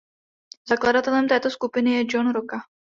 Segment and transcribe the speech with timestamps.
[0.67, 2.61] Zakladatelem této skupiny je John Rocca.